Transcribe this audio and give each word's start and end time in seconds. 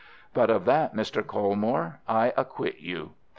But 0.33 0.49
of 0.49 0.65
that, 0.65 0.95
Mr. 0.95 1.23
Colmore, 1.23 1.99
I 2.07 2.33
acquit 2.35 2.79
you. 2.79 3.11